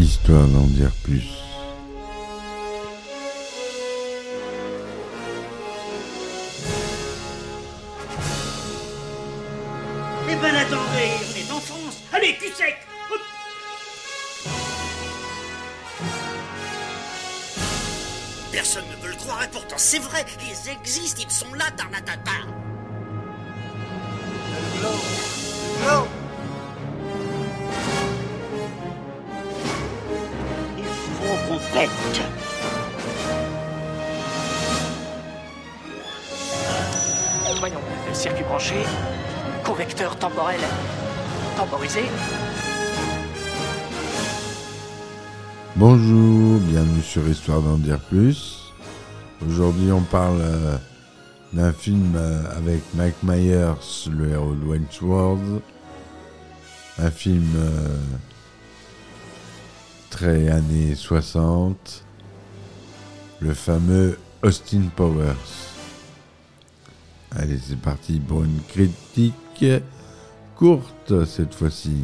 [0.00, 1.28] Histoire d'en dire plus.
[10.30, 11.98] Eh ben attendez, on est en France.
[12.14, 12.78] Allez, cul sec.
[18.50, 22.49] Personne ne veut le croire et pourtant c'est vrai, ils existent, ils sont là, Tarnatata.
[31.80, 32.22] Pète.
[37.58, 37.80] Voyons,
[38.12, 38.74] circuit branché,
[39.64, 40.60] convecteur temporel
[41.56, 42.02] temporisé.
[45.76, 48.72] Bonjour, bienvenue sur Histoire d'en dire plus.
[49.46, 50.76] Aujourd'hui, on parle euh,
[51.54, 55.62] d'un film euh, avec Mike Myers, le héros de Wayne's World.
[56.98, 57.96] Un film euh,
[60.10, 62.04] très années 60.
[63.40, 65.34] Le fameux Austin Powers.
[67.30, 69.64] Allez, c'est parti pour une critique
[70.56, 72.02] courte cette fois-ci.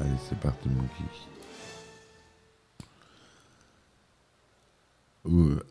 [0.00, 0.86] Allez, c'est parti, mon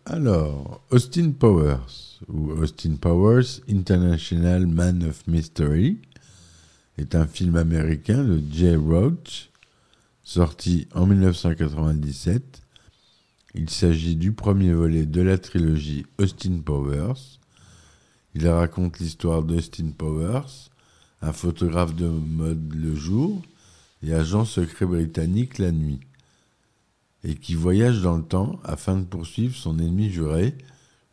[0.05, 5.97] Alors, Austin Powers, ou Austin Powers, International Man of Mystery,
[6.97, 9.49] est un film américain de Jay Roach,
[10.25, 12.63] sorti en 1997.
[13.53, 17.39] Il s'agit du premier volet de la trilogie Austin Powers.
[18.33, 20.69] Il raconte l'histoire d'Austin Powers,
[21.21, 23.41] un photographe de mode le jour
[24.03, 26.01] et agent secret britannique la nuit
[27.23, 30.55] et qui voyage dans le temps afin de poursuivre son ennemi juré,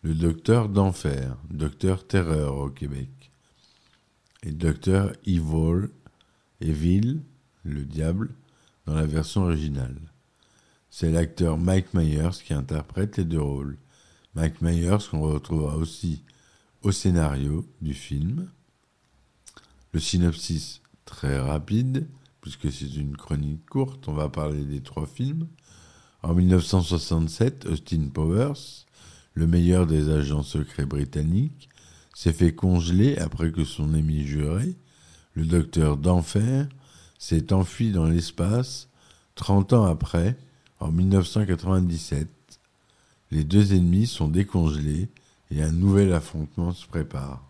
[0.03, 3.09] le docteur d'enfer, docteur terreur au Québec,
[4.43, 5.89] et docteur Evil,
[6.61, 7.21] Evil,
[7.65, 8.31] le diable,
[8.87, 10.01] dans la version originale.
[10.91, 13.79] C'est l'acteur Mike Myers qui interprète les deux rôles.
[14.35, 16.23] Mike Myers qu'on retrouvera aussi
[16.83, 18.51] au scénario du film.
[19.93, 22.09] Le synopsis très rapide,
[22.41, 25.47] puisque c'est une chronique courte, on va parler des trois films.
[26.23, 28.87] En 1967, Austin Powers,
[29.35, 31.69] le meilleur des agents secrets britanniques,
[32.15, 34.77] s'est fait congeler après que son ennemi juré,
[35.35, 36.69] le docteur d'enfer,
[37.23, 38.89] s'est enfui dans l'espace
[39.37, 40.37] 30 ans après,
[40.81, 42.27] en 1997.
[43.31, 45.09] Les deux ennemis sont décongelés
[45.53, 47.41] et un nouvel affrontement se prépare.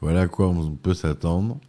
[0.00, 1.60] Voilà à quoi on peut s'attendre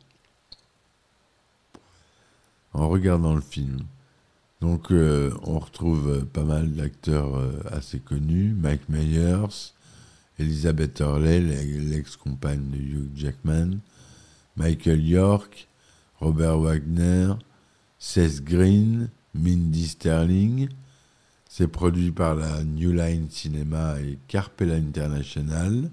[2.73, 3.81] en regardant le film.
[4.59, 9.73] Donc euh, on retrouve euh, pas mal d'acteurs euh, assez connus, Mike Myers,
[10.39, 13.77] Elizabeth Hurley, l'ex-compagne de Hugh Jackman,
[14.57, 15.67] Michael York,
[16.23, 17.33] Robert Wagner,
[17.99, 20.69] Seth Green, Mindy Sterling.
[21.49, 25.91] C'est produit par la New Line Cinema et Carpella International.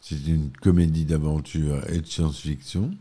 [0.00, 2.96] C'est une comédie d'aventure et de science-fiction.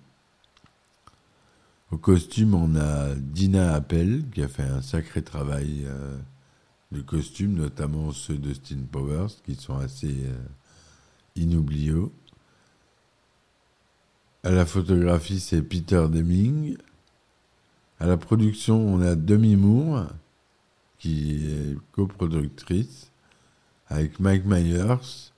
[1.91, 6.17] Au costume, on a Dina Appel qui a fait un sacré travail euh,
[6.91, 10.37] de costume, notamment ceux de Austin Powers qui sont assez euh,
[11.37, 12.09] inoubliables.
[14.41, 16.77] À la photographie, c'est Peter Deming.
[17.99, 20.07] À la production, on a Demi Moore
[20.97, 23.11] qui est coproductrice
[23.87, 25.31] avec Mike Myers,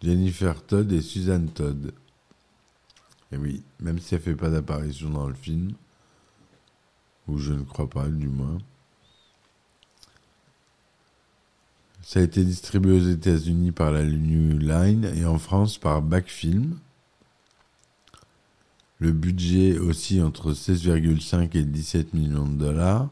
[0.00, 1.92] Jennifer Todd et Suzanne Todd.
[3.32, 5.72] Et oui, même si elle fait pas d'apparition dans le film,
[7.26, 8.58] ou je ne crois pas du moins.
[12.02, 16.78] Ça a été distribué aux États-Unis par la New Line et en France par Backfilm.
[19.04, 23.10] Le budget aussi entre 16,5 et 17 millions de dollars.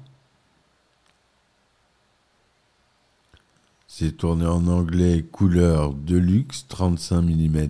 [3.87, 7.69] C'est tourné en anglais couleur Deluxe 35 mm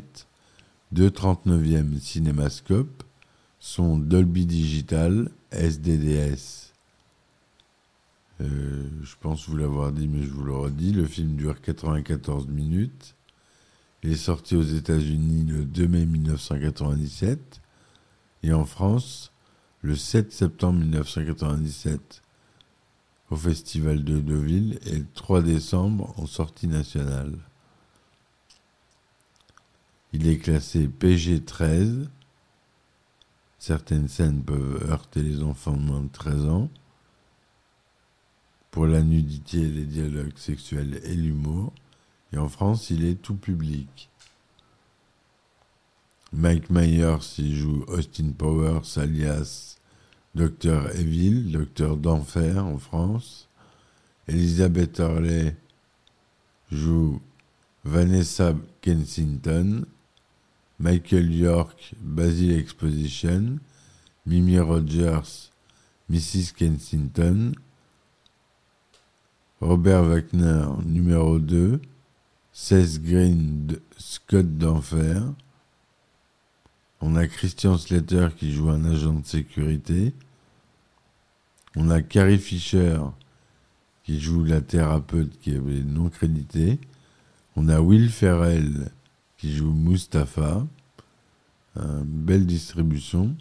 [0.93, 3.03] de 39e cinémascope,
[3.59, 6.75] son Dolby Digital SDDS.
[8.41, 10.93] Euh, je pense vous l'avoir dit, mais je vous le redis.
[10.93, 13.17] Le film dure 94 minutes.
[14.05, 17.62] Il est sorti aux États-Unis le 2 mai 1997
[18.43, 19.33] et en France
[19.83, 22.23] le 7 septembre 1997
[23.31, 27.39] au Festival de Deauville et le 3 décembre en sortie nationale.
[30.13, 32.09] Il est classé PG-13.
[33.59, 36.69] Certaines scènes peuvent heurter les enfants de moins de 13 ans.
[38.71, 41.73] Pour la nudité, les dialogues sexuels et l'humour.
[42.33, 44.11] Et en France, il est tout public.
[46.33, 49.77] Mike Myers y joue Austin Powers alias
[50.35, 53.49] Docteur Evil, Docteur d'Enfer en France.
[54.27, 55.55] Elizabeth Hurley
[56.71, 57.21] joue
[57.85, 59.85] Vanessa Kensington.
[60.79, 63.59] Michael York, Basil Exposition.
[64.25, 65.51] Mimi Rogers,
[66.09, 66.53] Mrs.
[66.57, 67.53] Kensington.
[69.61, 71.79] Robert Wagner, numéro 2.
[72.53, 75.35] Seth Green, Scott d'Enfer.
[77.05, 80.15] On a Christian Slater qui joue un agent de sécurité.
[81.75, 82.99] On a Carrie Fisher
[84.05, 86.79] qui joue la thérapeute qui est non créditée.
[87.57, 88.93] On a Will Ferrell
[89.37, 90.65] qui joue Mustapha.
[91.75, 93.37] belle distribution.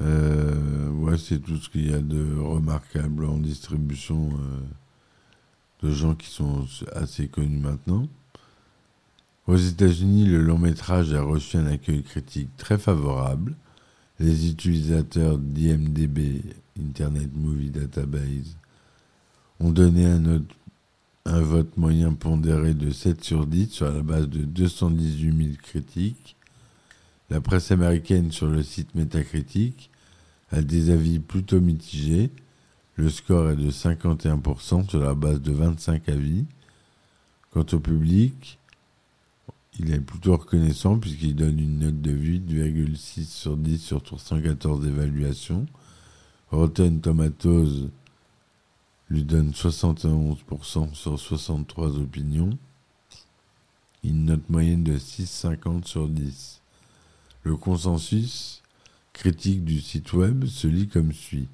[0.00, 4.60] Euh, c'est tout ce qu'il y a de remarquable en distribution euh,
[5.82, 8.08] de gens qui sont assez connus maintenant.
[9.46, 13.54] Aux États-Unis, le long métrage a reçu un accueil critique très favorable.
[14.18, 16.42] Les utilisateurs d'IMDB,
[16.80, 18.56] Internet Movie Database,
[19.60, 25.36] ont donné un, vote moyen pondéré de 7 sur 10 sur la base de 218
[25.36, 26.36] 000 critiques
[27.30, 29.90] la presse américaine sur le site Metacritic
[30.52, 32.30] a des avis plutôt mitigés.
[32.96, 36.46] Le score est de 51% sur la base de 25 avis.
[37.50, 38.58] Quant au public,
[39.78, 45.66] il est plutôt reconnaissant puisqu'il donne une note de 8,6 sur 10 sur 314 évaluations.
[46.50, 47.90] Rotten Tomatoes
[49.10, 52.56] lui donne 71% sur 63 opinions.
[54.04, 56.62] Une note moyenne de 6,50 sur 10.
[57.42, 58.62] Le consensus
[59.12, 61.48] critique du site web se lit comme suit.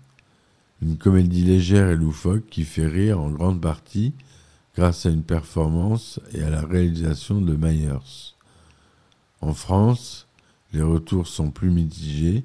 [0.82, 4.14] Une comédie légère et loufoque qui fait rire en grande partie
[4.75, 8.34] grâce à une performance et à la réalisation de Myers.
[9.40, 10.26] En France,
[10.73, 12.44] les retours sont plus mitigés.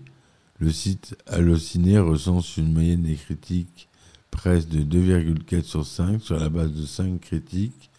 [0.59, 3.89] Le site Allociné recense une moyenne des critiques
[4.29, 7.89] presse de 2,4 sur 5 sur la base de 5 critiques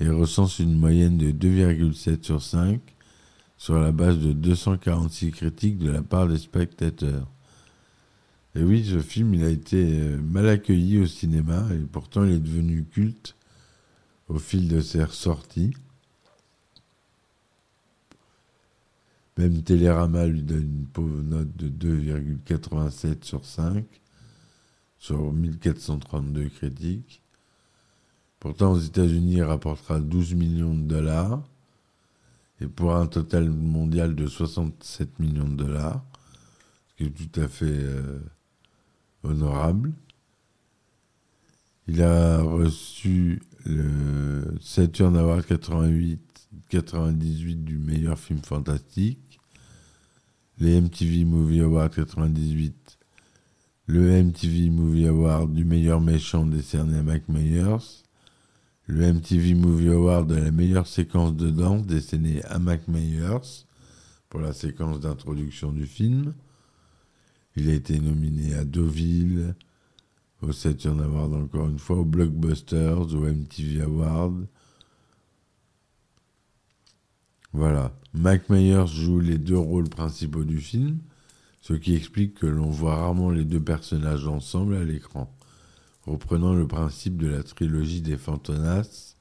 [0.00, 2.80] et recense une moyenne de 2,7 sur 5
[3.58, 7.26] sur la base de 246 critiques de la part des spectateurs.
[8.56, 12.32] Et oui, ce film, il a été euh, mal accueilli au cinéma et pourtant il
[12.32, 13.36] est devenu culte
[14.28, 15.72] au fil de ses ressorties.
[19.36, 23.84] Même Télérama lui donne une pauvre note de 2,87 sur 5
[24.98, 27.22] sur 1432 critiques.
[28.38, 31.42] Pourtant, aux États-Unis, il rapportera 12 millions de dollars
[32.60, 36.04] et pour un total mondial de 67 millions de dollars,
[36.88, 38.18] ce qui est tout à fait euh,
[39.22, 39.92] honorable.
[41.88, 46.20] Il a reçu le Saturn Award 88,
[46.68, 49.40] 98 du meilleur film fantastique,
[50.58, 52.98] les MTV Movie Awards 98,
[53.86, 58.04] le MTV Movie Award du meilleur méchant décerné à Mike Myers,
[58.86, 63.64] le MTV Movie Award de la meilleure séquence de danse décernée à Mac Myers
[64.28, 66.34] pour la séquence d'introduction du film.
[67.60, 69.54] Il a été nominé à Deauville,
[70.40, 74.46] au Saturn Award encore une fois, aux Blockbusters, au MTV Award.
[77.52, 77.94] Voilà.
[78.14, 81.00] Mac Myers joue les deux rôles principaux du film,
[81.60, 85.30] ce qui explique que l'on voit rarement les deux personnages ensemble à l'écran
[86.06, 89.16] reprenant le principe de la trilogie des Fantonas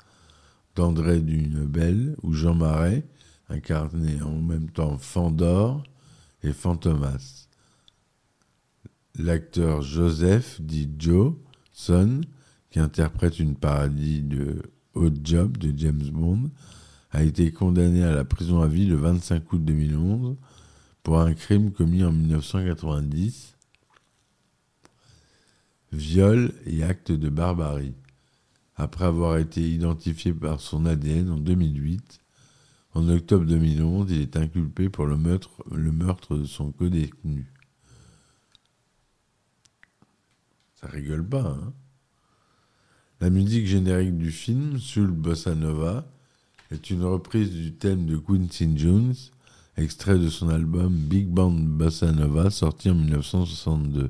[0.77, 3.05] d'André Dunebel, où Jean Marais
[3.49, 5.83] incarnait en même temps Fandor
[6.41, 7.48] et Fantomas.
[9.21, 11.33] L'acteur Joseph, dit Joe,
[12.69, 14.61] qui interprète une parodie de
[14.93, 16.49] Hot Job de James Bond,
[17.11, 20.37] a été condamné à la prison à vie le 25 août 2011
[21.03, 23.57] pour un crime commis en 1990
[25.91, 27.95] viol et acte de barbarie.
[28.77, 32.21] Après avoir été identifié par son ADN en 2008,
[32.93, 37.51] en octobre 2011, il est inculpé pour le meurtre, le meurtre de son codétenu.
[40.79, 41.73] Ça rigole pas, hein
[43.19, 46.05] La musique générique du film, Soul Bossa Nova,
[46.71, 49.15] est une reprise du thème de Quincy Jones,
[49.75, 54.09] extrait de son album Big Band Bossa Nova, sorti en 1962.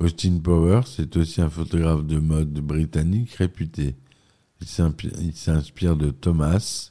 [0.00, 3.94] Austin Powers est aussi un photographe de mode britannique réputé.
[4.60, 6.90] Il s'inspire de Thomas,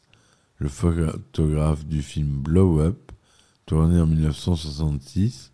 [0.60, 3.12] le photographe du film Blow Up,
[3.66, 5.52] tourné en 1966,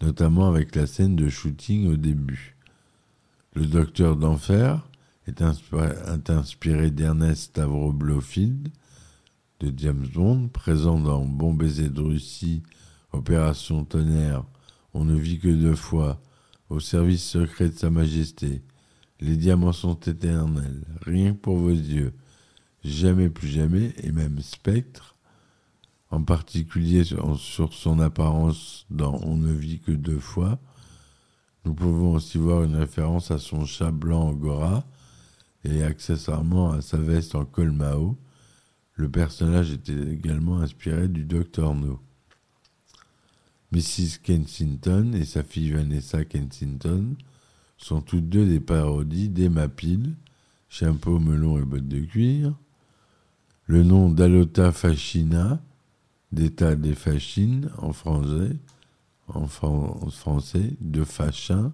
[0.00, 2.56] notamment avec la scène de shooting au début.
[3.54, 4.86] Le Docteur d'Enfer
[5.26, 5.42] est
[6.30, 8.68] inspiré, d'Ernest Stavro Blofield,
[9.60, 12.62] de James Bond, présent dans Bon baiser de Russie,
[13.12, 14.44] Opération Tonnerre,
[14.94, 16.20] On ne vit que deux fois,
[16.70, 18.62] Au service secret de Sa Majesté,
[19.20, 22.14] Les diamants sont éternels, Rien que pour vos yeux,
[22.84, 25.16] Jamais plus jamais, et même Spectre,
[26.10, 30.58] en particulier sur, son apparence dans On ne vit que deux fois.
[31.64, 34.84] Nous pouvons aussi voir une référence à son chat blanc Angora
[35.64, 38.16] et accessoirement à sa veste en col Mao.
[38.94, 42.00] Le personnage était également inspiré du Docteur No.
[43.72, 44.18] Mrs.
[44.24, 47.14] Kensington et sa fille Vanessa Kensington
[47.76, 50.14] sont toutes deux des parodies d'Emma Peel,
[50.68, 52.54] chapeau, melon et bottes de cuir.
[53.66, 55.62] Le nom d'Alota Fascina,
[56.32, 58.56] d'état des fascines en français,
[60.80, 61.72] de Fachin,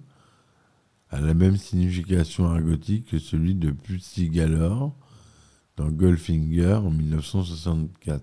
[1.11, 4.95] a la même signification argotique que celui de Pussy Galore
[5.77, 8.23] dans Goldfinger en 1964.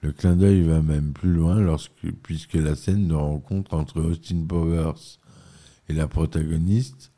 [0.00, 1.76] Le clin d'œil va même plus loin
[2.22, 5.18] puisque la scène de rencontre entre Austin Powers
[5.88, 7.12] et la protagoniste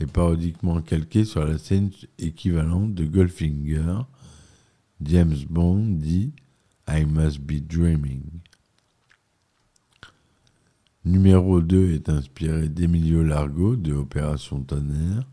[0.00, 4.00] est parodiquement calquée sur la scène équivalente de Goldfinger.
[5.00, 6.32] James Bond dit
[6.88, 8.22] I must be dreaming.
[11.04, 15.28] Numéro 2 est inspiré d'Emilio Largo de Opération Tonnerre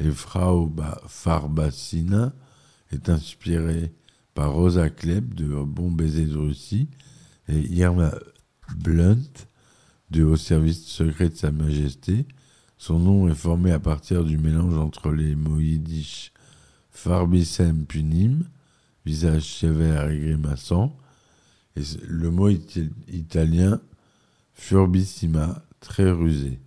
[0.00, 0.72] et Frau
[1.06, 2.32] Farbacina
[2.90, 3.92] est inspiré
[4.34, 6.88] par Rosa Klebb de Bon baiser de Russie
[7.48, 8.12] et Irma
[8.76, 9.46] Blunt
[10.10, 12.26] de Au service secret de Sa Majesté.
[12.76, 16.32] Son nom est formé à partir du mélange entre les mots yiddish
[16.90, 18.44] Farbissem Punim,
[19.08, 20.94] visage sévère et grimaçant,
[22.02, 22.50] le mot
[23.08, 23.80] italien
[24.52, 26.58] Furbissima, très rusé.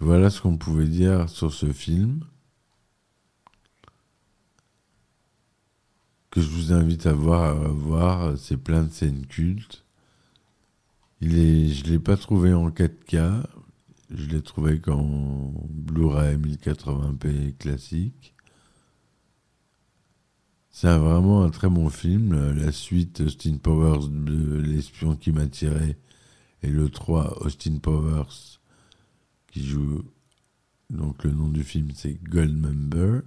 [0.00, 2.24] Voilà ce qu'on pouvait dire sur ce film.
[6.30, 8.38] Que je vous invite à voir, à voir.
[8.38, 9.84] C'est plein de scènes cultes.
[11.20, 13.42] Je ne l'ai pas trouvé en 4K.
[14.14, 18.34] Je l'ai trouvé qu'en Blu-ray 1080p classique.
[20.70, 22.52] C'est vraiment un très bon film.
[22.54, 25.96] La suite, Austin Powers de L'espion qui m'a tiré,
[26.62, 28.60] et le 3, Austin Powers,
[29.50, 30.04] qui joue.
[30.90, 33.20] Donc le nom du film, c'est Goldmember,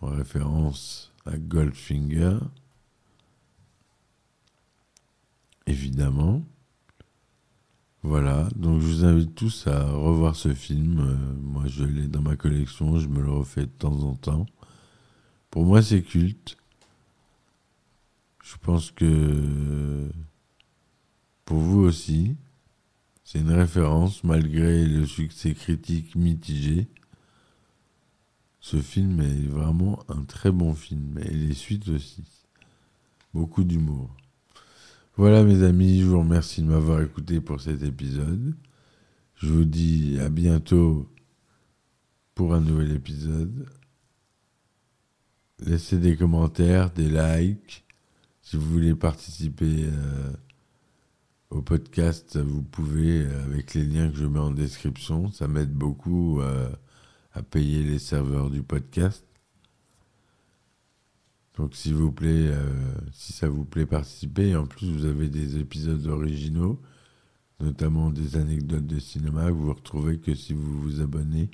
[0.00, 2.38] en référence à Goldfinger.
[5.66, 6.42] Évidemment.
[8.02, 11.00] Voilà, donc je vous invite tous à revoir ce film.
[11.00, 14.44] Euh, moi, je l'ai dans ma collection, je me le refais de temps en temps.
[15.54, 16.56] Pour moi, c'est culte.
[18.42, 20.10] Je pense que
[21.44, 22.34] pour vous aussi,
[23.22, 26.88] c'est une référence malgré le succès critique mitigé.
[28.58, 32.24] Ce film est vraiment un très bon film et les suites aussi.
[33.32, 34.10] Beaucoup d'humour.
[35.16, 38.56] Voilà mes amis, je vous remercie de m'avoir écouté pour cet épisode.
[39.36, 41.08] Je vous dis à bientôt
[42.34, 43.68] pour un nouvel épisode.
[45.60, 47.84] Laissez des commentaires, des likes.
[48.42, 50.32] Si vous voulez participer euh,
[51.50, 55.30] au podcast, vous pouvez euh, avec les liens que je mets en description.
[55.30, 56.68] Ça m'aide beaucoup euh,
[57.32, 59.24] à payer les serveurs du podcast.
[61.56, 62.50] Donc s'il vous plaît,
[63.12, 64.56] si ça vous plaît, participez.
[64.56, 66.80] En plus, vous avez des épisodes originaux,
[67.60, 71.48] notamment des anecdotes de cinéma vous retrouvez que si vous vous abonnez.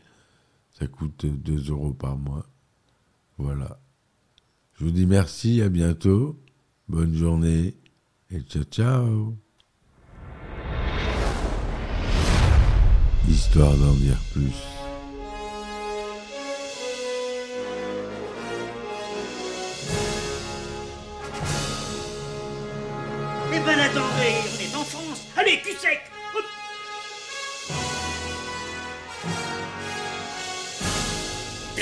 [0.71, 2.47] Ça coûte 2 euros par mois.
[3.37, 3.79] Voilà.
[4.81, 6.41] Je vous dis merci, à bientôt,
[6.89, 7.77] bonne journée
[8.31, 9.37] et ciao ciao.
[13.29, 14.80] Histoire d'en dire plus.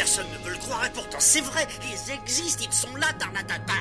[0.08, 3.74] Personne ne veut le croire et pourtant c'est vrai, ils existent, ils sont là, Tarnatata.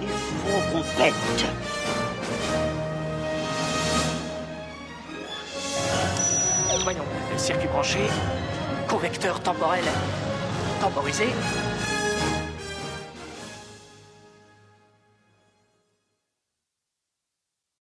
[0.00, 1.14] Il faut qu'on pète.
[6.84, 7.04] Voyons,
[7.36, 7.98] circuit branché,
[8.88, 9.82] convecteur temporel
[10.80, 11.26] temporisé,